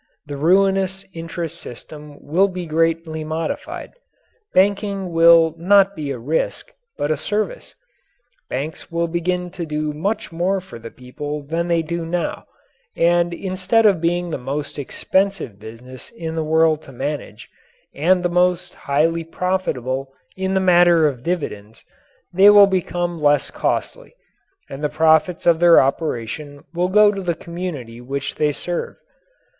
[0.25, 3.91] The ruinous interest system will be greatly modified.
[4.51, 7.75] Banking will not be a risk, but a service.
[8.49, 12.47] Banks will begin to do much more for the people than they do now,
[12.97, 17.47] and instead of being the most expensive businesses in the world to manage,
[17.93, 21.85] and the most highly profitable in the matter of dividends,
[22.33, 24.15] they will become less costly,
[24.67, 28.95] and the profits of their operation will go to the community which they serve.